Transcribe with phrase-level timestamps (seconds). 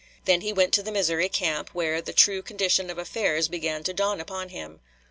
[0.25, 3.93] Then he went to the Missouri camp, where the true condition of affairs began to
[3.93, 4.79] dawn upon him.